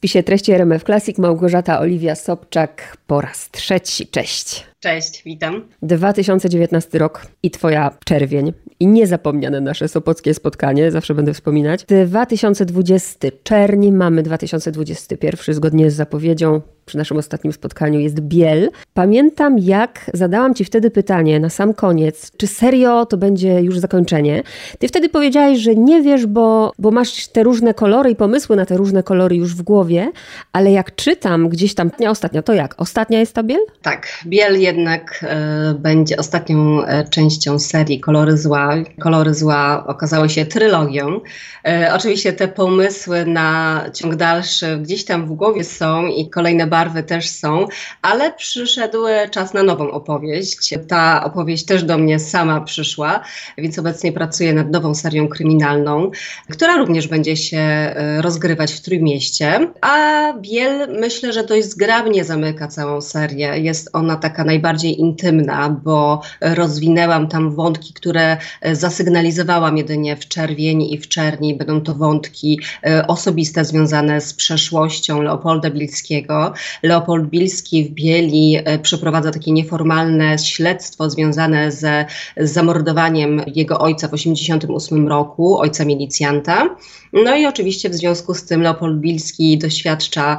[0.00, 4.06] spisie treści RMF Classic Małgorzata Oliwia Sobczak po raz trzeci.
[4.06, 4.69] Cześć.
[4.80, 5.68] Cześć, witam.
[5.82, 11.84] 2019 rok i Twoja czerwień i niezapomniane nasze sopockie spotkanie, zawsze będę wspominać.
[12.06, 18.70] 2020 czerń, mamy 2021, zgodnie z zapowiedzią przy naszym ostatnim spotkaniu jest Biel.
[18.94, 24.42] Pamiętam, jak zadałam Ci wtedy pytanie na sam koniec, czy serio to będzie już zakończenie.
[24.78, 28.66] Ty wtedy powiedziałaś, że nie wiesz, bo, bo masz te różne kolory i pomysły na
[28.66, 30.12] te różne kolory już w głowie,
[30.52, 32.74] ale jak czytam gdzieś tam, nie ostatnia, to jak?
[32.80, 33.60] Ostatnia jest ta Biel?
[33.82, 38.74] Tak, Biel jednak e, będzie ostatnią e, częścią serii Kolory Zła.
[39.00, 41.20] Kolory Zła okazały się trylogią.
[41.66, 47.02] E, oczywiście te pomysły na ciąg dalszy gdzieś tam w głowie są i kolejne barwy
[47.02, 47.66] też są,
[48.02, 48.98] ale przyszedł
[49.30, 50.74] czas na nową opowieść.
[50.88, 53.20] Ta opowieść też do mnie sama przyszła,
[53.58, 56.10] więc obecnie pracuję nad nową serią kryminalną,
[56.50, 59.70] która również będzie się rozgrywać w Trójmieście.
[59.80, 63.58] A Biel myślę, że dość zgrabnie zamyka całą serię.
[63.58, 70.94] Jest ona taka najbardziej intymna, bo rozwinęłam tam wątki, które e, zasygnalizowałam jedynie w czerwieni
[70.94, 71.54] i w czerni.
[71.54, 76.52] Będą to wątki e, osobiste związane z przeszłością Leopolda Bilskiego.
[76.82, 82.04] Leopold Bilski w Bieli e, przeprowadza takie nieformalne śledztwo związane ze
[82.36, 86.76] zamordowaniem jego ojca w 1988 roku, ojca milicjanta.
[87.12, 90.38] No i oczywiście w związku z tym Leopold Bilski doświadcza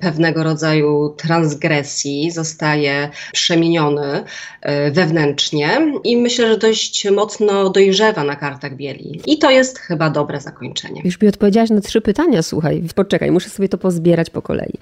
[0.00, 4.24] pewnego rodzaju transgresji, zostaje przemieniony
[4.60, 5.68] e, wewnętrznie
[6.04, 9.20] i myślę, że dość mocno dojrzewa na kartach bieli.
[9.26, 11.02] I to jest chyba dobre zakończenie.
[11.04, 14.72] Już mi odpowiedziałaś na trzy pytania, słuchaj, poczekaj, muszę sobie to pozbierać po kolei.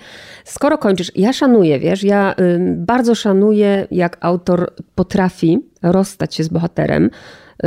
[0.45, 2.35] Skoro kończysz, ja szanuję, wiesz, ja
[2.77, 7.11] bardzo szanuję, jak autor potrafi rozstać się z bohaterem,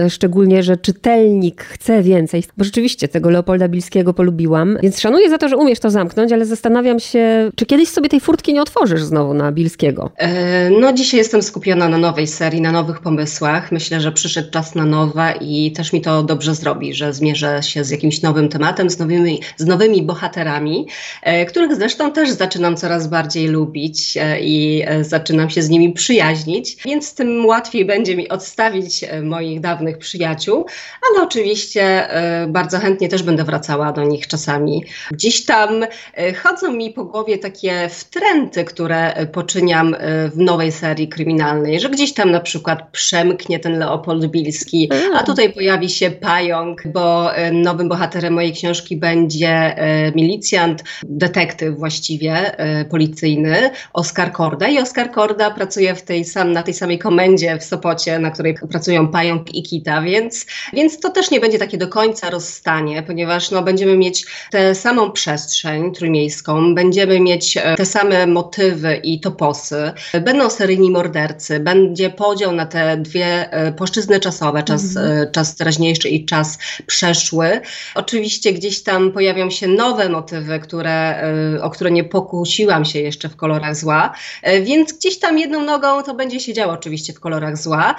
[0.10, 5.50] szczególnie, że czytelnik chce więcej, bo rzeczywiście tego Leopolda Bilskiego polubiłam, więc szanuję za to,
[5.50, 9.34] że umiesz to zamknąć, ale zastanawiam się, czy kiedyś sobie tej furtki nie otworzysz znowu
[9.34, 10.12] na Bilskiego?
[10.18, 13.72] E, no dzisiaj jestem skupiona na nowej serii, na nowych pomysłach.
[13.72, 17.84] Myślę, że przyszedł czas na nowe i też mi to dobrze zrobi, że zmierzę się
[17.84, 20.88] z jakimś nowym tematem, z nowymi, z nowymi bohaterami,
[21.24, 27.14] e, których zresztą też zaczynam coraz bardziej lubić i zaczynam się z nimi przyjaźnić, więc
[27.14, 30.66] tym łatwiej będzie mi odstawić moich dawnych dawnych przyjaciół,
[31.10, 34.86] ale oczywiście e, bardzo chętnie też będę wracała do nich czasami.
[35.12, 39.96] Gdzieś tam e, chodzą mi po głowie takie wtręty, które e, poczyniam
[40.34, 45.54] w nowej serii kryminalnej, że gdzieś tam na przykład przemknie ten Leopold Bilski, a tutaj
[45.54, 49.76] pojawi się pająk, bo nowym bohaterem mojej książki będzie
[50.16, 52.56] milicjant, detektyw właściwie,
[52.90, 57.64] policyjny, Oskar Korda i Oskar Korda pracuje w tej sam, na tej samej komendzie w
[57.64, 61.88] Sopocie, na której pracują pająk i Kita, więc, więc to też nie będzie takie do
[61.88, 68.28] końca rozstanie, ponieważ no, będziemy mieć tę samą przestrzeń trójmiejską, będziemy mieć e, te same
[68.28, 69.92] motywy i toposy,
[70.22, 75.32] będą seryjni mordercy, będzie podział na te dwie e, płaszczyzny czasowe, czas, mhm.
[75.32, 77.62] czas teraźniejszy i czas przeszły.
[77.96, 81.24] Oczywiście gdzieś tam pojawią się nowe motywy, które,
[81.62, 84.14] o które nie pokusiłam się jeszcze w kolorach zła,
[84.64, 87.96] więc gdzieś tam jedną nogą to będzie się działo oczywiście w kolorach zła,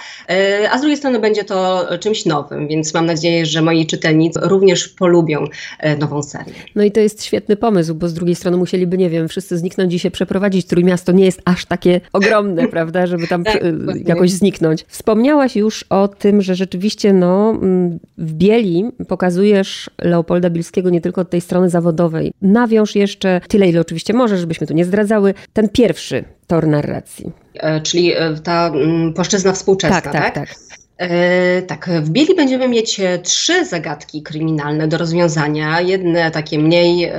[0.71, 1.60] a z drugiej strony będzie to
[2.01, 5.45] czymś nowym, więc mam nadzieję, że moi czytelnicy również polubią
[5.79, 6.55] e, nową serię.
[6.75, 9.95] No i to jest świetny pomysł, bo z drugiej strony musieliby, nie wiem, wszyscy zniknąć
[9.95, 10.67] i się przeprowadzić.
[10.67, 13.63] Trójmiasto nie jest aż takie ogromne, prawda, żeby tam tak,
[14.05, 14.85] jakoś zniknąć.
[14.89, 21.21] Wspomniałaś już o tym, że rzeczywiście no, mm, w Bieli pokazujesz Leopolda Bilskiego nie tylko
[21.21, 22.33] od tej strony zawodowej.
[22.43, 27.33] Nawiąż jeszcze tyle, ile oczywiście możesz, żebyśmy tu nie zdradzały, ten pierwszy tor narracji.
[27.55, 30.13] E, czyli e, ta mm, płaszczyzna współczesna, tak?
[30.13, 30.35] Tak, tak.
[30.35, 30.70] tak.
[31.01, 35.81] E, tak, w Bieli będziemy mieć e, trzy zagadki kryminalne do rozwiązania.
[35.81, 37.15] Jedne takie mniej, e,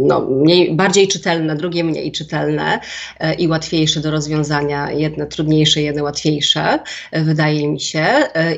[0.00, 2.80] no, mniej bardziej czytelne, drugie mniej czytelne
[3.38, 4.92] i łatwiejsze do rozwiązania.
[4.92, 6.78] Jedne trudniejsze, jedne łatwiejsze,
[7.12, 8.06] wydaje mi się.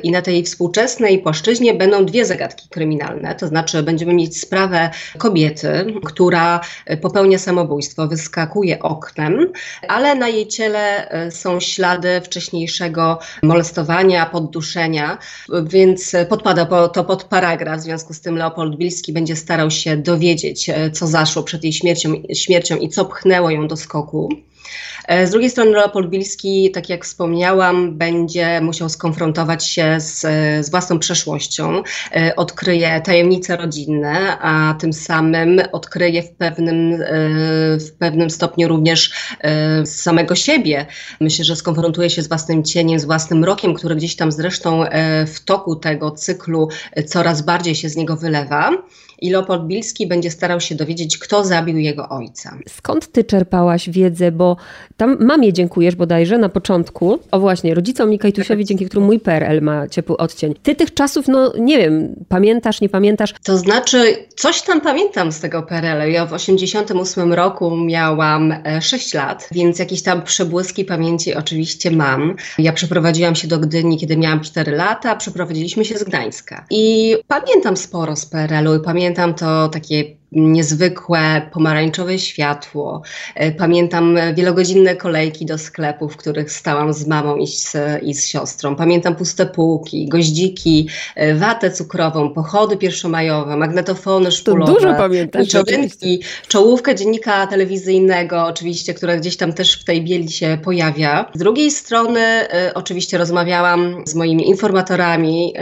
[0.03, 3.35] I na tej współczesnej płaszczyźnie będą dwie zagadki kryminalne.
[3.35, 6.61] To znaczy, będziemy mieć sprawę kobiety, która
[7.01, 9.51] popełnia samobójstwo, wyskakuje oknem,
[9.87, 13.90] ale na jej ciele są ślady wcześniejszego molestowania
[14.31, 15.17] podduszenia,
[15.63, 17.79] więc podpada to pod paragraf.
[17.79, 21.73] W związku z tym Leopold Bilski będzie starał się dowiedzieć, e, co zaszło przed jej
[21.73, 24.29] śmiercią, śmiercią i co pchnęło ją do skoku.
[25.07, 30.19] E, z drugiej strony Leopold Bilski, tak jak wspomniałam, będzie musiał skonfrontować się z,
[30.65, 31.83] z własną przeszłością,
[32.15, 36.97] e, odkryje tajemnice rodzinne, a tym samym odkryje w pewnym, e,
[37.77, 39.11] w pewnym stopniu również
[39.85, 40.85] samego siebie.
[41.19, 44.83] Myślę, że skonfrontuje się z własnym cieniem, z własnym rokiem, który gdzieś tam zresztą
[45.27, 46.69] w toku tego cyklu
[47.05, 48.71] coraz bardziej się z niego wylewa
[49.21, 52.57] i Leopold Bilski będzie starał się dowiedzieć, kto zabił jego ojca.
[52.69, 54.57] Skąd ty czerpałaś wiedzę, bo
[54.97, 57.19] tam mamie dziękujesz bodajże na początku.
[57.31, 60.53] O właśnie, rodzicom i Kajtusiowi, dzięki którym mój PRL ma ciepły odcień.
[60.63, 63.33] Ty tych czasów, no nie wiem, pamiętasz, nie pamiętasz?
[63.43, 66.11] To znaczy, coś tam pamiętam z tego PRL-u.
[66.11, 72.35] Ja w 88 roku miałam 6 e, lat, więc jakieś tam przebłyski pamięci oczywiście mam.
[72.57, 76.65] Ja przeprowadziłam się do Gdyni, kiedy miałam 4 lata, przeprowadziliśmy się z Gdańska.
[76.69, 83.01] I pamiętam sporo z PRL-u i pamiętam to takie niezwykłe pomarańczowe światło.
[83.35, 88.27] E, pamiętam wielogodzinne kolejki do sklepów, w których stałam z mamą i z, i z
[88.27, 88.75] siostrą.
[88.75, 94.73] Pamiętam puste półki, goździki, e, watę cukrową, pochody pierwszomajowe, magnetofony szpulowe.
[94.73, 95.47] To dużo pamiętasz.
[96.47, 101.31] czołówkę dziennika telewizyjnego, oczywiście, która gdzieś tam też w tej bieli się pojawia.
[101.35, 105.53] Z drugiej strony e, oczywiście rozmawiałam z moimi informatorami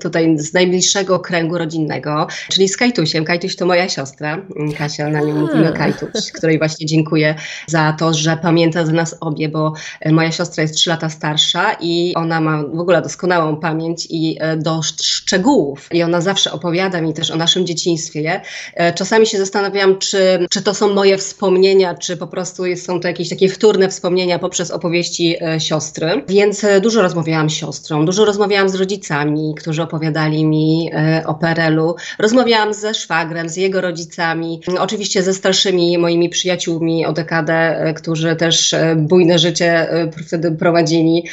[0.00, 3.24] tutaj z najbliższego kręgu rodzinnego, czyli z Kajtusiem.
[3.24, 4.42] Kajtuś to moja siostra siostra,
[4.78, 7.34] Kasia, na nią mówimy Kajtuś, której właśnie dziękuję
[7.66, 11.76] za to, że pamięta za nas obie, bo e, moja siostra jest 3 lata starsza
[11.80, 15.88] i ona ma w ogóle doskonałą pamięć i e, do szczegółów.
[15.92, 18.40] I ona zawsze opowiada mi też o naszym dzieciństwie.
[18.74, 23.08] E, czasami się zastanawiam, czy, czy to są moje wspomnienia, czy po prostu są to
[23.08, 26.24] jakieś takie wtórne wspomnienia poprzez opowieści siostry.
[26.28, 30.90] Więc dużo rozmawiałam z siostrą, dużo rozmawiałam z rodzicami, którzy opowiadali mi
[31.26, 31.94] o PRL-u.
[32.18, 37.94] Rozmawiałam ze szwagrem, z jego rodzicami, rodzicami, oczywiście ze starszymi moimi przyjaciółmi o dekadę, e,
[37.94, 41.24] którzy też e, bujne życie e, wtedy prowadzili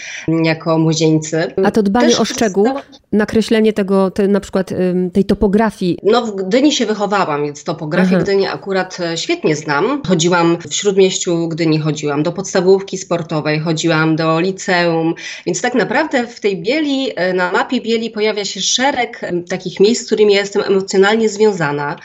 [0.44, 1.54] jako młodzieńcy.
[1.64, 2.68] A to dbanie też o szczegół,
[3.12, 4.70] nakreślenie tego, te, na przykład
[5.14, 5.98] tej topografii.
[6.04, 8.24] No w Gdyni się wychowałam, więc topografię Aha.
[8.24, 10.02] Gdyni akurat świetnie znam.
[10.08, 15.14] Chodziłam w Śródmieściu Gdyni, chodziłam do podstawówki sportowej, chodziłam do liceum,
[15.46, 20.06] więc tak naprawdę w tej bieli, na mapie bieli pojawia się szereg takich miejsc, z
[20.06, 21.96] którymi ja jestem emocjonalnie związana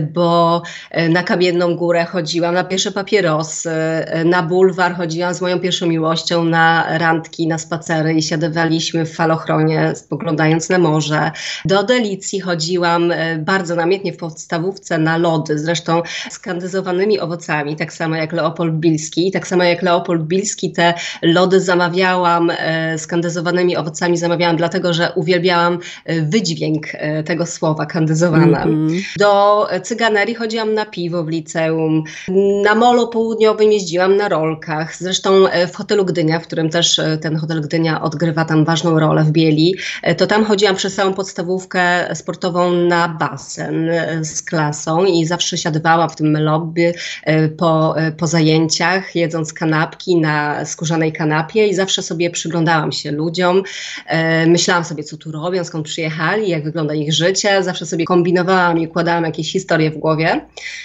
[0.00, 5.60] bo e, na Kamienną Górę chodziłam, na pierwsze papierosy, e, na bulwar chodziłam z moją
[5.60, 11.30] pierwszą miłością na randki, na spacery i siadywaliśmy w falochronie, spoglądając na morze.
[11.64, 17.92] Do Delicji chodziłam e, bardzo namiętnie w podstawówce na lody, zresztą z kandyzowanymi owocami, tak
[17.92, 19.32] samo jak Leopold Bilski.
[19.32, 22.52] Tak samo jak Leopold Bilski te lody zamawiałam
[22.96, 25.78] z kandyzowanymi owocami, zamawiałam dlatego, że uwielbiałam
[26.22, 26.86] wydźwięk
[27.24, 28.62] tego słowa kandyzowana.
[28.62, 29.02] Mm -hmm.
[29.18, 32.04] Do cyganerii chodziłam na piwo w liceum,
[32.64, 34.96] na molo południowym jeździłam na rolkach.
[34.96, 38.98] Zresztą e, w hotelu Gdynia, w którym też e, ten hotel Gdynia odgrywa tam ważną
[38.98, 43.90] rolę w Bieli, e, to tam chodziłam przez całą podstawówkę sportową na basen
[44.22, 46.94] z klasą i zawsze siadywałam w tym lobby
[47.56, 53.62] po, po zajęciach, jedząc kanapki na skórzanej kanapie i zawsze sobie przyglądałam się ludziom.
[54.46, 57.62] Myślałam sobie, co tu robią, skąd przyjechali, jak wygląda ich życie.
[57.62, 60.40] Zawsze sobie kombinowałam i układałam jakieś historie historię w głowie.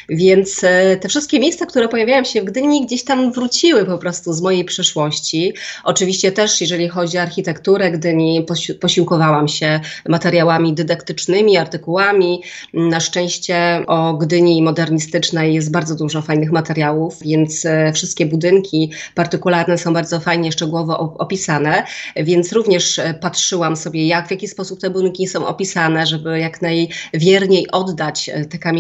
[0.10, 4.34] Więc e, te wszystkie miejsca, które pojawiają się w Gdyni, gdzieś tam wróciły po prostu
[4.34, 5.54] z mojej przeszłości.
[5.84, 8.46] Oczywiście też, jeżeli chodzi o architekturę Gdyni,
[8.82, 12.44] posiłkowałam się materiałami dydaktycznymi, artykułami.
[12.74, 19.78] Na szczęście o Gdyni modernistycznej jest bardzo dużo fajnych materiałów, więc e, wszystkie budynki partykularne
[19.78, 21.84] są bardzo fajnie, szczegółowo opisane,
[22.16, 26.62] więc również e, patrzyłam sobie, jak, w jaki sposób te budynki są opisane, żeby jak
[26.62, 28.73] najwierniej oddać te kamienie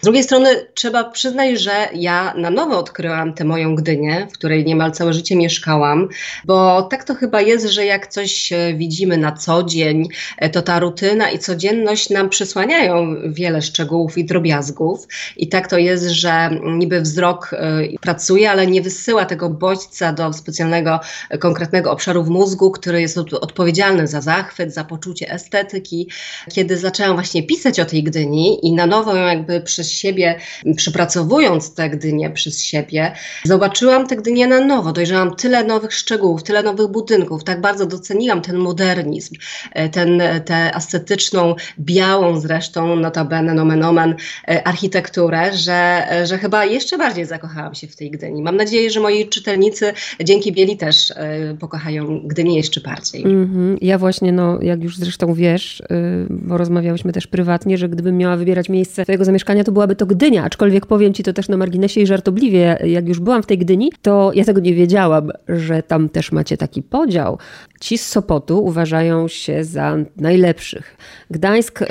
[0.00, 4.64] z drugiej strony trzeba przyznać, że ja na nowo odkryłam tę moją Gdynię, w której
[4.64, 6.08] niemal całe życie mieszkałam,
[6.44, 10.62] bo tak to chyba jest, że jak coś e, widzimy na co dzień, e, to
[10.62, 15.08] ta rutyna i codzienność nam przysłaniają wiele szczegółów i drobiazgów.
[15.36, 20.32] I tak to jest, że niby wzrok e, pracuje, ale nie wysyła tego bodźca do
[20.32, 21.00] specjalnego,
[21.40, 26.08] konkretnego obszaru w mózgu, który jest odpowiedzialny za zachwyt, za poczucie estetyki.
[26.52, 30.38] Kiedy zaczęłam właśnie pisać o tej Gdyni i na nowo jakby przez siebie,
[30.76, 33.12] przepracowując te Gdynie przez siebie,
[33.44, 38.42] zobaczyłam te Gdynie na nowo, dojrzałam tyle nowych szczegółów, tyle nowych budynków, tak bardzo doceniłam
[38.42, 39.34] ten modernizm,
[39.72, 44.14] e, ten, tę ascetyczną, białą zresztą, notabene, nomen omen,
[44.48, 48.42] e, architekturę, że, e, że chyba jeszcze bardziej zakochałam się w tej Gdyni.
[48.42, 49.92] Mam nadzieję, że moi czytelnicy
[50.24, 51.12] dzięki Bieli też
[51.60, 53.22] pokochają Gdynię jeszcze bardziej.
[53.22, 53.78] Mm -hmm.
[53.80, 55.82] Ja właśnie, no, jak już zresztą wiesz,
[56.30, 60.44] bo rozmawiałyśmy też prywatnie, że gdybym miała wybierać miejsce twojego zamieszkania to byłaby to Gdynia,
[60.44, 63.92] aczkolwiek powiem ci to też na marginesie i żartobliwie, jak już byłam w tej Gdyni,
[64.02, 67.38] to ja tego nie wiedziałam, że tam też macie taki podział.
[67.80, 70.96] Ci z Sopotu uważają się za najlepszych.
[71.30, 71.86] Gdańsk, y,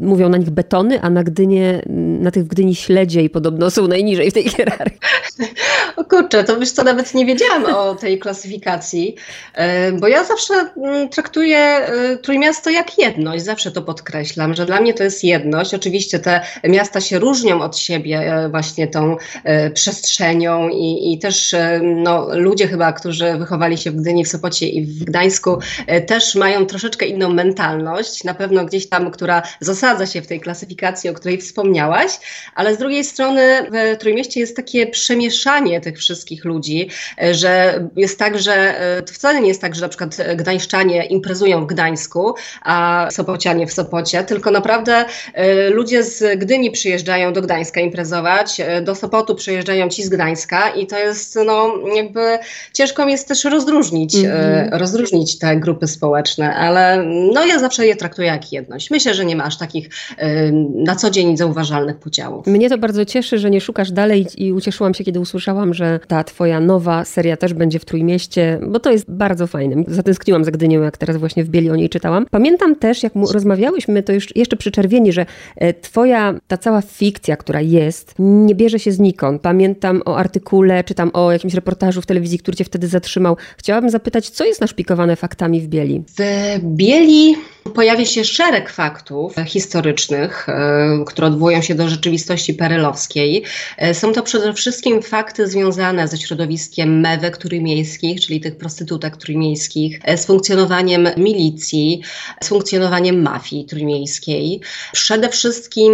[0.00, 1.82] mówią na nich betony, a na Gdynię,
[2.20, 4.98] na tych w Gdyni śledzie i podobno są najniżej w tej hierarchii.
[5.96, 9.16] O kurczę, to wiesz co, nawet nie wiedziałam o tej klasyfikacji,
[9.88, 14.80] y, bo ja zawsze mm, traktuję y, Trójmiasto jak jedność, zawsze to podkreślam, że dla
[14.80, 15.74] mnie to jest jedność.
[15.74, 19.16] Oczywiście te miasta się różnią od siebie y, właśnie tą
[19.74, 24.86] przestrzenią i, i też no, ludzie chyba, którzy wychowali się w Gdyni, w Sopocie i
[24.86, 25.58] w Gdańsku
[26.06, 31.10] też mają troszeczkę inną mentalność, na pewno gdzieś tam, która zasadza się w tej klasyfikacji,
[31.10, 32.12] o której wspomniałaś,
[32.54, 36.88] ale z drugiej strony w Trójmieście jest takie przemieszanie tych wszystkich ludzi,
[37.32, 38.74] że jest tak, że
[39.06, 43.72] to wcale nie jest tak, że na przykład gdańszczanie imprezują w Gdańsku, a Sopocianie w
[43.72, 49.88] Sopocie, tylko naprawdę e, ludzie z Gdyni przyjeżdżają do Gdańska imprezować, e, do Sopotu przyjeżdżają
[49.88, 52.20] ci z Gdańska i to jest no jakby
[52.72, 54.78] ciężko mi jest też rozróżnić, mm -hmm.
[54.78, 57.04] rozróżnić te grupy społeczne, ale
[57.34, 58.90] no ja zawsze je traktuję jak jedność.
[58.90, 59.88] Myślę, że nie ma aż takich
[60.74, 62.46] na co dzień zauważalnych podziałów.
[62.46, 66.24] Mnie to bardzo cieszy, że nie szukasz dalej i ucieszyłam się, kiedy usłyszałam, że ta
[66.24, 69.84] twoja nowa seria też będzie w Trójmieście, bo to jest bardzo fajne.
[69.88, 72.26] Zatęskniłam za Gdynią, jak teraz właśnie w Bieli o niej czytałam.
[72.30, 75.72] Pamiętam też, jak rozmawiałyśmy, to już jeszcze przy Czerwieni, że e,
[76.46, 79.42] ta cała fikcja, która jest, nie bierze się znikąd.
[79.42, 83.36] Pamiętam o artykule, czytam o jakimś reportażu w telewizji, który cię wtedy zatrzymał.
[83.56, 86.02] Chciałabym zapytać, co jest naszpikowane faktami w Bieli?
[86.08, 87.36] W Bieli
[87.74, 93.44] pojawia się szereg faktów historycznych, e, które odwołują się do rzeczywistości perelowskiej.
[93.78, 100.00] E, są to przede wszystkim fakty związane ze środowiskiem mewek trójmiejskich, czyli tych prostytutek trójmiejskich,
[100.04, 102.02] e, z funkcjonowaniem milicji,
[102.42, 104.60] z funkcjonowaniem mafii trójmiejskiej.
[104.92, 105.92] Przede wszystkim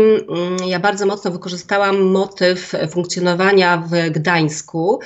[0.67, 5.01] ja bardzo mocno wykorzystałam motyw funkcjonowania w Gdańsku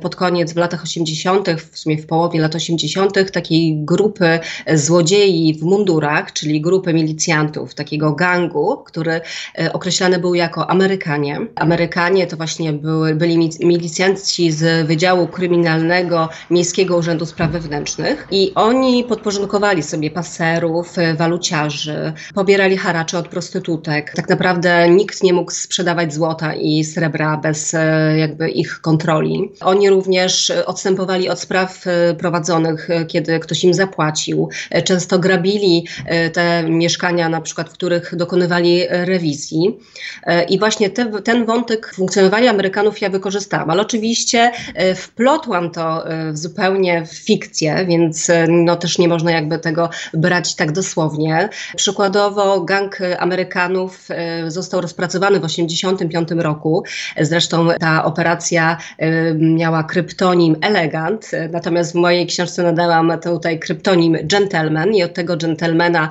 [0.00, 4.40] pod koniec w latach 80., w sumie w połowie lat 80., takiej grupy
[4.74, 9.20] złodziei w mundurach, czyli grupy milicjantów, takiego gangu, który
[9.58, 11.40] e, określany był jako Amerykanie.
[11.54, 19.04] Amerykanie to właśnie były, byli milicjanci z Wydziału Kryminalnego Miejskiego Urzędu Spraw Wewnętrznych i oni
[19.04, 24.12] podporządkowali sobie paserów, e, waluciarzy, pobierali haracze od prostytutek.
[24.16, 29.52] Tak naprawdę nikt nie mógł sprzedawać złota i srebra bez e, jakby ich kontroli.
[29.60, 31.84] Oni również odstępowali od spraw
[32.18, 34.48] prowadzonych, kiedy ktoś im zapłacił.
[34.84, 35.86] Często grabili
[36.32, 39.78] te mieszkania, na przykład, w których dokonywali rewizji.
[40.22, 46.10] E, I właśnie te, ten wątek funkcjonowania Amerykanów ja wykorzystałam, ale oczywiście e, wplotłam to
[46.10, 51.48] e, zupełnie w fikcję, więc no też nie można jakby tego brać tak dosłownie.
[51.76, 54.08] Przykładowo gang Amerykanów
[54.48, 56.84] został rozpracowany w 1985 roku.
[57.20, 58.76] Zresztą ta operacja
[59.34, 66.08] miała kryptonim Elegant, natomiast w mojej książce nadałam tutaj kryptonim Gentleman i od tego gentlemana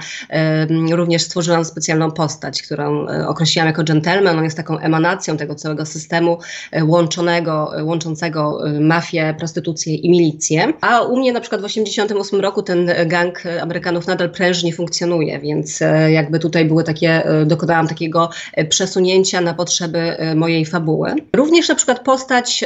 [0.91, 4.37] również stworzyłam specjalną postać, którą e, określiłam jako gentleman.
[4.37, 6.37] On jest taką emanacją tego całego systemu
[6.71, 10.73] e, łączonego, e, łączącego mafię, prostytucję i milicję.
[10.81, 15.79] A u mnie na przykład w 1988 roku ten gang Amerykanów nadal prężnie funkcjonuje, więc
[16.07, 18.29] jakby tutaj były takie, dokonałam takiego
[18.69, 21.13] przesunięcia na potrzeby mojej fabuły.
[21.35, 22.63] Również na przykład postać,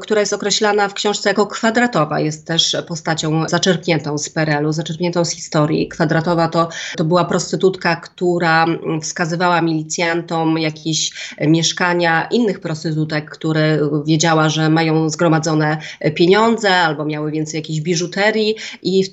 [0.00, 5.30] która jest określana w książce jako kwadratowa, jest też postacią zaczerpniętą z PRL-u, zaczerpniętą z
[5.30, 5.88] historii.
[5.88, 8.66] Kwadratowa to, to była prostytutka, która
[9.02, 15.76] wskazywała milicjantom jakieś mieszkania innych prostytutek, które wiedziała, że mają zgromadzone
[16.14, 19.04] pieniądze albo miały więcej jakiejś biżuterii i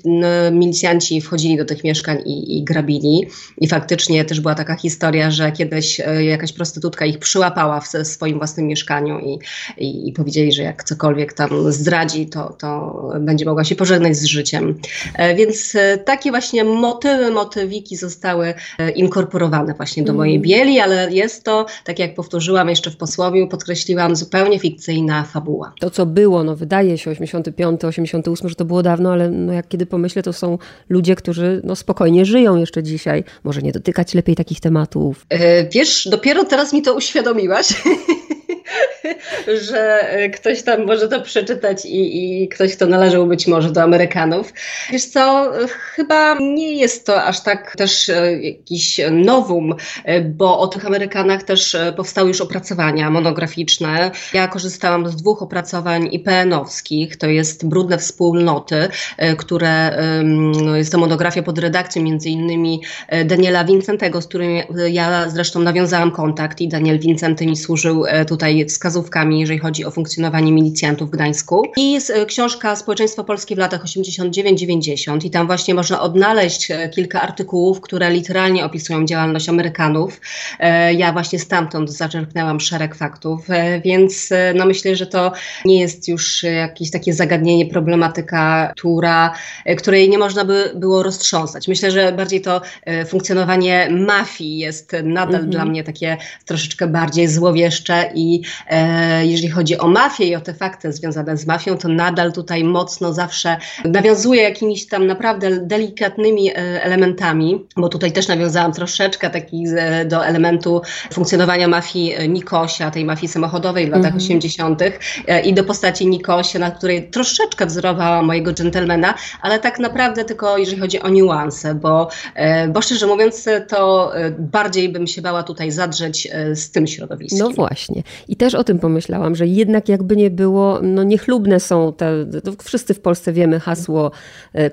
[0.52, 3.28] milicjanci wchodzili do tych mieszkań i, i grabili.
[3.58, 8.38] I faktycznie też była taka historia, że kiedyś e, jakaś prostytutka ich przyłapała w swoim
[8.38, 9.40] własnym mieszkaniu i,
[9.78, 14.26] i, i powiedzieli, że jak cokolwiek tam zdradzi, to, to będzie mogła się pożegnać z
[14.26, 14.80] życiem.
[15.16, 18.54] E, więc e, takie właśnie motywy, motywiki zostały
[18.96, 20.44] inkorporowane właśnie do mojej mm.
[20.44, 25.74] bieli, ale jest to, tak jak powtórzyłam jeszcze w posłowiu, podkreśliłam, zupełnie fikcyjna fabuła.
[25.80, 29.68] To, co było, no wydaje się 85, 88, że to było dawno, ale no jak
[29.68, 30.58] kiedy pomyślę, to są
[30.90, 33.24] ludzie, którzy no spokojnie żyją jeszcze dzisiaj.
[33.44, 35.26] Może nie dotykać lepiej takich tematów.
[35.50, 37.68] Yy, wiesz, dopiero teraz mi to uświadomiłaś.
[39.70, 44.54] że ktoś tam może to przeczytać i, i ktoś, kto należał być może do Amerykanów.
[44.92, 49.76] Wiesz co, chyba nie jest to aż tak też e, jakiś nowum,
[50.06, 54.12] e, bo o tych Amerykanach też e, powstały już opracowania monograficzne.
[54.34, 58.90] Ja korzystałam z dwóch opracowań IPN-owskich, to jest Brudne Wspólnoty,
[59.38, 62.82] które no, jest to monografia pod redakcją między innymi
[63.26, 64.50] Daniela Vincentego, z którym
[64.90, 70.52] ja zresztą nawiązałam kontakt i Daniel Vincenty mi służył tutaj wskazówkami, jeżeli chodzi o funkcjonowanie
[70.52, 71.64] milicjantów w Gdańsku.
[71.78, 78.12] I książka Społeczeństwo Polskie w latach 89-90 i tam właśnie można odnaleźć kilka artykułów, które
[78.12, 80.22] literalnie opisują działalność Amerykanów.
[80.60, 85.32] E, ja właśnie stamtąd zaczerpnęłam szereg faktów, e, więc e, no myślę, że to
[85.66, 89.34] nie jest już jakieś takie zagadnienie, problematyka, która,
[89.78, 91.68] której nie można by było roztrząsać.
[91.68, 92.62] Myślę, że bardziej to
[93.08, 95.50] funkcjonowanie mafii jest nadal mhm.
[95.50, 98.79] dla mnie takie troszeczkę bardziej złowieszcze i e,
[99.22, 103.14] jeżeli chodzi o mafię i o te fakty związane z mafią, to nadal tutaj mocno
[103.14, 109.64] zawsze nawiązuje jakimiś tam naprawdę delikatnymi elementami, bo tutaj też nawiązałam troszeczkę taki
[110.06, 110.82] do elementu
[111.14, 114.18] funkcjonowania mafii Nikosia, tej mafii samochodowej w latach -hmm.
[114.18, 114.82] 80.
[115.28, 120.58] E, i do postaci Nikosia, na której troszeczkę wzorowała mojego dżentelmena, ale tak naprawdę tylko
[120.58, 125.44] jeżeli chodzi o niuanse, bo, e, bo szczerze mówiąc to e, bardziej bym się bała
[125.44, 127.40] tutaj zadrzeć z tym środowiskiem.
[127.40, 128.04] No właśnie.
[128.28, 132.26] I też o tym pomyślałam, że jednak jakby nie było, no niechlubne są te,
[132.64, 134.12] wszyscy w Polsce wiemy hasło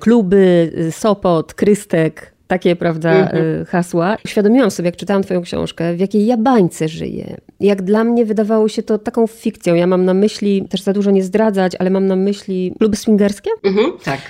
[0.01, 3.45] kluby, Sopot, Krystek, takie, prawda, mhm.
[3.45, 4.17] Y, hasła.
[4.25, 7.37] Uświadomiłam sobie, jak czytałam twoją książkę, w jakiej ja bańce żyję.
[7.61, 9.75] Jak dla mnie wydawało się to taką fikcją.
[9.75, 13.51] Ja mam na myśli, też za dużo nie zdradzać, ale mam na myśli kluby swingerskie.
[13.65, 14.21] Mhm, tak.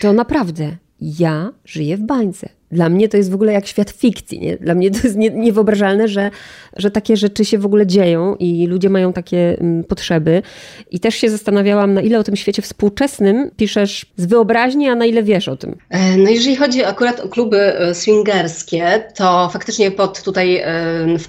[0.00, 2.48] To naprawdę ja żyję w bańce.
[2.72, 4.40] Dla mnie to jest w ogóle jak świat fikcji.
[4.40, 4.56] Nie?
[4.56, 6.30] Dla mnie to jest nie, niewyobrażalne, że,
[6.76, 10.42] że takie rzeczy się w ogóle dzieją i ludzie mają takie mm, potrzeby.
[10.90, 15.04] I też się zastanawiałam, na ile o tym świecie współczesnym piszesz z wyobraźni, a na
[15.04, 15.76] ile wiesz o tym.
[15.90, 20.72] E, no jeżeli chodzi akurat o kluby e, swingerskie, to faktycznie pod tutaj e,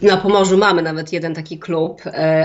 [0.01, 2.01] na Pomorzu mamy nawet jeden taki klub.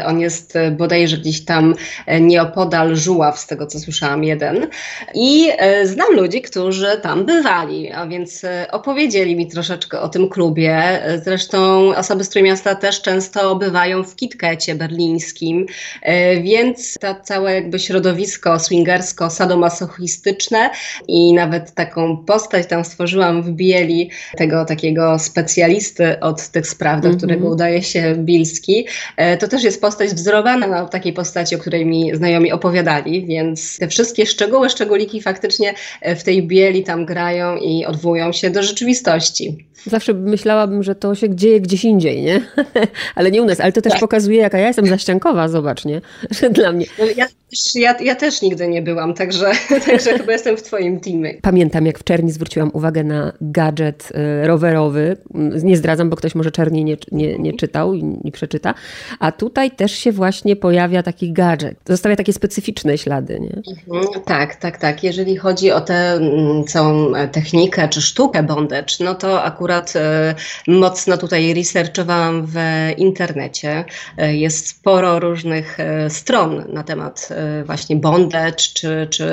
[0.07, 1.75] On jest bodajże gdzieś tam
[2.21, 4.67] nieopodal Żuław, z tego co słyszałam, jeden.
[5.15, 5.51] I
[5.85, 8.43] znam ludzi, którzy tam bywali, a więc
[8.89, 11.01] opowiedzieli mi troszeczkę o tym klubie.
[11.25, 15.67] Zresztą osoby z Trójmiasta też często bywają w Kitkecie berlińskim,
[16.03, 20.71] e, więc to całe jakby środowisko swingersko-sadomasochistyczne
[21.09, 27.09] i nawet taką postać tam stworzyłam w bieli tego takiego specjalisty od tych spraw, do
[27.09, 27.19] mm -hmm.
[27.21, 28.87] którego udaje się Bilski.
[29.17, 33.79] E, to też jest postać wzorowana na takiej postaci, o której mi znajomi opowiadali, więc
[33.79, 38.78] te wszystkie szczegóły, szczególiki faktycznie w tej bieli tam grają i odwołują się do rzeczywistości
[38.79, 39.68] rzeczywistości.
[39.87, 42.41] Zawsze myślałabym, że to się dzieje gdzieś indziej, nie?
[43.15, 43.61] ale nie u nas.
[43.61, 44.01] Ale to też tak.
[44.01, 46.01] pokazuje, jaka ja jestem zaściankowa, zobacz, nie?
[46.41, 46.87] Że dla mnie.
[46.99, 47.27] No ja,
[47.75, 49.51] ja, ja, też nigdy nie byłam, także,
[49.87, 51.35] także chyba jestem w twoim teamie.
[51.43, 55.17] Pamiętam, jak w Czerni zwróciłam uwagę na gadżet y, rowerowy.
[55.63, 58.75] Nie zdradzam, bo ktoś może Czerni nie, nie, nie czytał i nie przeczyta.
[59.19, 61.79] A tutaj też się właśnie pojawia taki gadżet.
[61.87, 63.63] Zostawia takie specyficzne ślady, nie?
[63.93, 65.05] Mhm, tak, tak, tak.
[65.05, 70.35] Jeżeli chodzi o tę mm, całą technikę czy sztukę bondage, no to akurat e,
[70.67, 72.55] mocno tutaj researchowałam w
[72.97, 73.85] internecie.
[74.17, 75.79] E, jest sporo różnych
[76.09, 77.29] stron na temat
[77.65, 79.29] właśnie bondage, czy, czy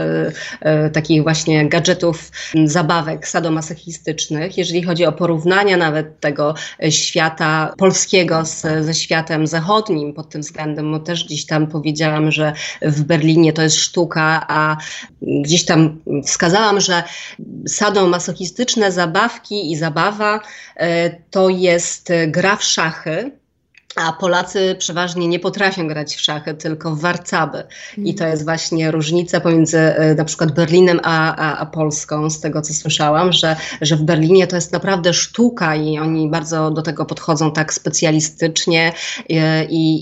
[0.93, 2.32] takich właśnie gadżetów,
[2.65, 4.58] zabawek sadomasochistycznych.
[4.58, 6.56] Jeżeli chodzi o porównania nawet tego
[6.89, 12.54] świata polskiego z, ze światem zachodnim pod tym względem, bo też gdzieś tam powiedziałam, że
[12.82, 14.78] w Berlinie to jest sztuka, a
[15.21, 17.04] gdzieś tam wskazałam, że
[17.67, 20.25] sadomasochistyczne zabawki i zabawa
[20.76, 23.32] e, to jest gra w szachy
[23.96, 27.64] a Polacy przeważnie nie potrafią grać w szachy, tylko w warcaby.
[27.98, 32.40] I to jest właśnie różnica pomiędzy e, na przykład Berlinem a, a, a, Polską, z
[32.40, 36.82] tego co słyszałam, że, że w Berlinie to jest naprawdę sztuka i oni bardzo do
[36.82, 38.94] tego podchodzą tak specjalistycznie
[39.30, 40.02] e, i,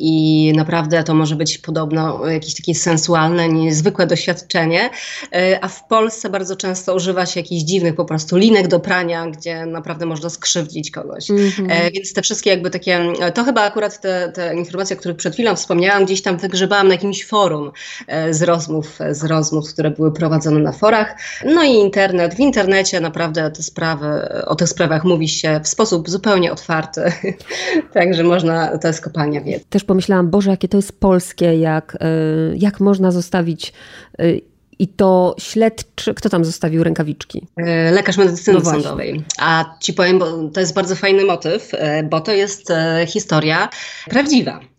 [0.49, 4.89] i naprawdę to może być podobno jakieś takie sensualne, niezwykłe doświadczenie.
[5.33, 9.27] E, a w Polsce bardzo często używa się jakichś dziwnych po prostu linek do prania,
[9.27, 11.29] gdzie naprawdę można skrzywdzić kogoś.
[11.29, 11.91] Mm -hmm.
[11.93, 15.33] Więc te wszystkie jakby takie, to chyba akurat akurat te, te informacje, o których przed
[15.33, 17.71] chwilą wspomniałam, gdzieś tam wygrzebałam na jakimś forum
[18.07, 21.15] e, z rozmów, z rozmów, które były prowadzone na forach.
[21.45, 22.35] No i internet.
[22.35, 24.05] W internecie naprawdę te sprawy,
[24.45, 27.01] o tych sprawach mówi się w sposób zupełnie otwarty.
[27.93, 29.65] Także można, to jest kopalnia wiedzy.
[29.69, 32.07] Też pomyślałam, Boże, jakie to jest polskie, jak, e,
[32.55, 33.73] jak można zostawić
[34.19, 37.47] e, i to śledczy, kto tam zostawił rękawiczki?
[37.57, 39.23] E, lekarz medycyny no sądowej.
[39.39, 43.69] A ci powiem, bo to jest bardzo fajny motyw, e, bo to jest e, historia
[44.09, 44.72] prawdziwa.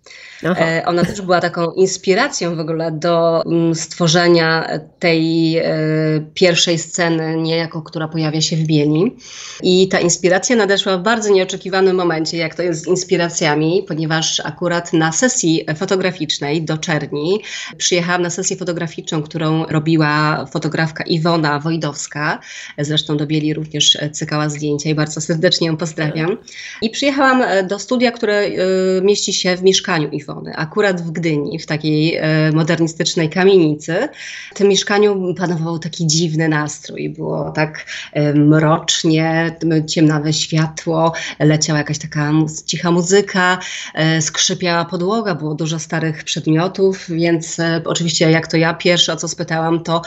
[0.45, 0.65] Aha.
[0.65, 5.65] E, ona też była taką inspiracją w ogóle do mm, stworzenia tej e,
[6.35, 9.17] pierwszej sceny, niejako, która pojawia się w Bieli.
[9.63, 14.93] I ta inspiracja nadeszła w bardzo nieoczekiwanym momencie, jak to jest z inspiracjami, ponieważ akurat
[14.93, 17.41] na sesji fotograficznej do Czerni
[17.77, 22.41] przyjechałam na sesję fotograficzną, którą robiła fotografka Iwona Wojdowska.
[22.79, 26.37] Zresztą do Bieli również cykała zdjęcia i bardzo serdecznie ją pozdrawiam.
[26.83, 28.51] I przyjechałam do studia, które
[29.03, 34.09] mieści się w mieszkaniu Iwony akurat w Gdyni, w takiej e, modernistycznej kamienicy.
[34.51, 37.11] W tym mieszkaniu panował taki dziwny nastrój.
[37.11, 42.33] Było tak e, mrocznie, ciemnawe światło, leciała jakaś taka
[42.67, 43.59] cicha muzyka,
[43.95, 49.83] e, skrzypiała podłoga, było dużo starych przedmiotów, więc oczywiście jak to ja pierwsza co spytałam
[49.83, 50.03] to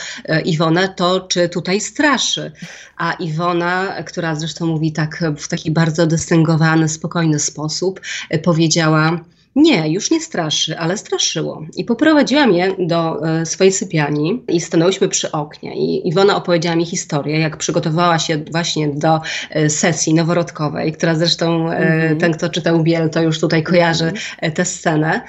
[0.45, 2.52] Iwonę, to czy tutaj straszy?
[2.97, 8.02] A Iwona, która zresztą mówi tak w taki bardzo dystyngowany, spokojny sposób,
[8.43, 9.19] powiedziała
[9.57, 11.62] nie, już nie straszy, ale straszyło.
[11.77, 15.75] I poprowadziła mnie do e, swojej sypialni i stanęłyśmy przy oknie.
[15.75, 21.71] I Iwona opowiedziała mi historię, jak przygotowała się właśnie do e, sesji noworodkowej, która zresztą
[21.71, 22.19] e, mm -hmm.
[22.19, 24.51] ten, kto czytał Biel, to już tutaj kojarzy mm -hmm.
[24.51, 25.21] tę scenę.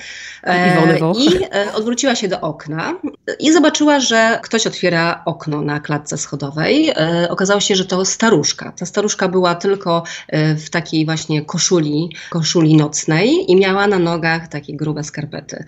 [0.44, 2.94] E, I e, odwróciła się do okna
[3.38, 6.92] i zobaczyła, że ktoś otwiera okno na klatce schodowej.
[7.28, 8.72] Okazało się, że to staruszka.
[8.72, 10.02] Ta staruszka była tylko
[10.56, 14.17] w takiej właśnie koszuli, koszuli nocnej i miała na nogach
[14.50, 15.64] takie grube skarpety.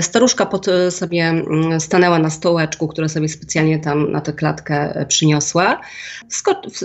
[0.00, 5.80] Staruszka pod sobie mm, stanęła na stołeczku, który sobie specjalnie tam na tę klatkę przyniosła.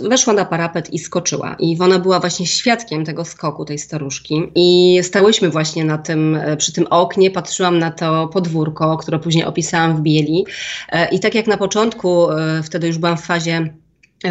[0.10, 1.56] weszła na parapet i skoczyła.
[1.60, 4.52] I ona była właśnie świadkiem tego skoku tej staruszki.
[4.56, 9.46] I stałyśmy właśnie na tym, przy tym oknie nie patrzyłam na to podwórko, które później
[9.46, 10.46] opisałam w Bieli.
[10.90, 13.87] E, I tak jak na początku, e, wtedy już byłam w fazie e,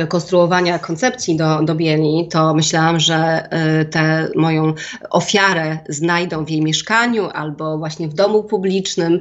[0.08, 3.48] konstruowania koncepcji do, do Bieli, to myślałam, że
[3.90, 4.74] tę moją
[5.10, 9.20] ofiarę znajdą w jej mieszkaniu albo właśnie w domu publicznym,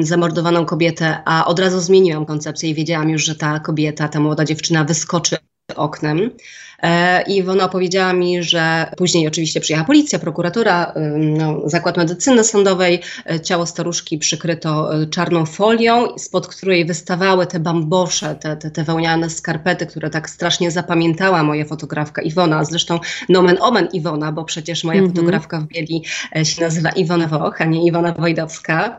[0.00, 4.44] zamordowaną kobietę, a od razu zmieniłam koncepcję i wiedziałam już, że ta kobieta, ta młoda
[4.44, 5.36] dziewczyna wyskoczy
[5.76, 6.30] oknem.
[6.82, 13.00] E, I ona powiedziała mi, że później oczywiście przyjechała policja, prokuratura, no, zakład medycyny sądowej.
[13.30, 18.84] E, ciało staruszki przykryto e, czarną folią, spod której wystawały te bambosze, te, te, te
[18.84, 22.64] wełniane skarpety, które tak strasznie zapamiętała moja fotografka Iwona.
[22.64, 25.14] Zresztą nomen omen Iwona, bo przecież moja mm -hmm.
[25.14, 26.02] fotografka w Bieli
[26.42, 28.98] się nazywa Iwona Woch, a nie Iwona Wojdowska.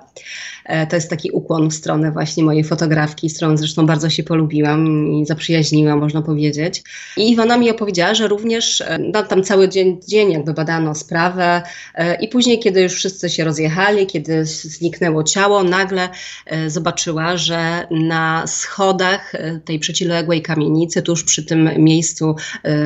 [0.89, 5.07] To jest taki ukłon w stronę właśnie mojej fotografki, z którą zresztą bardzo się polubiłam
[5.11, 6.83] i zaprzyjaźniłam, można powiedzieć.
[7.17, 11.61] I Iwona mi opowiedziała, że również e, no, tam cały dzień, dzień jakby badano sprawę
[11.95, 16.09] e, i później, kiedy już wszyscy się rozjechali, kiedy zniknęło ciało, nagle
[16.45, 19.33] e, zobaczyła, że na schodach
[19.65, 22.35] tej przeciwległej kamienicy, tuż przy tym miejscu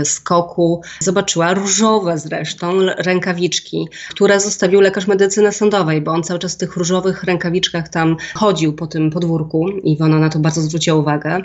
[0.04, 6.58] skoku, zobaczyła różowe zresztą rękawiczki, które zostawił lekarz medycyny sądowej, bo on cały czas w
[6.58, 11.42] tych różowych rękawiczkach tam chodził po tym podwórku i ona na to bardzo zwróciła uwagę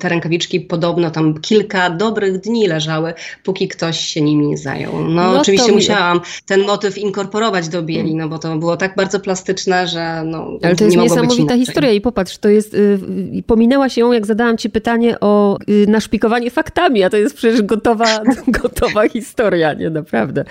[0.00, 5.00] te rękawiczki podobno tam kilka dobrych dni leżały, póki ktoś się nimi zajął.
[5.00, 9.20] No, no oczywiście musiałam ten motyw inkorporować do bieli, no bo to było tak bardzo
[9.20, 14.00] plastyczne, że no, Ale to jest niesamowita historia i popatrz, to jest, yy, pominęła się
[14.00, 18.22] ją, jak zadałam ci pytanie o yy, naszpikowanie faktami, a to jest przecież gotowa,
[18.62, 20.44] gotowa historia, nie, naprawdę.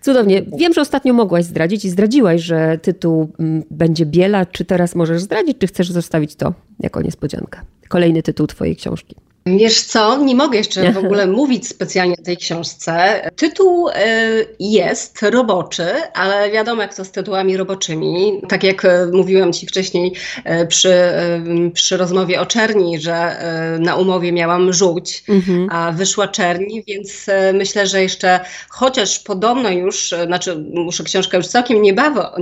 [0.00, 0.42] Cudownie.
[0.56, 4.46] Wiem, że ostatnio mogłaś zdradzić i zdradziłaś, że tytuł mm, będzie Biela.
[4.46, 7.60] Czy teraz możesz zdradzić, czy chcesz zostawić to jako niespodziankę?
[7.92, 9.16] Kolejny tytuł twojej książki.
[9.46, 13.20] Wiesz co, nie mogę jeszcze w ogóle mówić specjalnie o tej książce.
[13.36, 13.92] Tytuł y,
[14.60, 18.42] jest roboczy, ale wiadomo jak to z tytułami roboczymi.
[18.48, 20.12] Tak jak y, mówiłam Ci wcześniej
[20.62, 20.94] y, przy,
[21.74, 23.36] przy rozmowie o czerni, że
[23.78, 25.68] na umowie miałam żółć, mhm.
[25.70, 31.82] a wyszła czerni, więc myślę, że jeszcze chociaż podobno już, znaczy muszę książkę już całkiem
[31.82, 32.32] niedługo,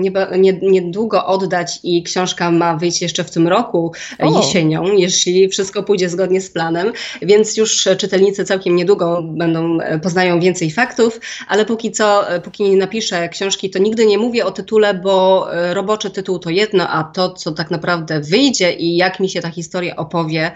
[0.63, 4.39] niedługo oddać i książka ma wyjść jeszcze w tym roku o.
[4.39, 6.90] jesienią, jeśli wszystko pójdzie zgodnie z planem
[7.23, 12.63] więc już czytelnicy całkiem niedługo będą, e, poznają więcej faktów, ale póki co, e, póki
[12.63, 16.89] nie napiszę książki, to nigdy nie mówię o tytule, bo e, roboczy tytuł to jedno,
[16.89, 20.53] a to, co tak naprawdę wyjdzie i jak mi się ta historia opowie,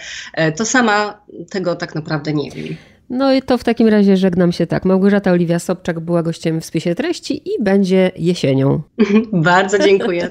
[0.57, 1.21] to sama
[1.51, 2.77] tego tak naprawdę nie wiem.
[3.11, 4.85] No i to w takim razie żegnam się tak.
[4.85, 8.83] Małgorzata Oliwia Sobczak była gościem w spisie treści i będzie jesienią.
[9.33, 10.31] Bardzo dziękuję.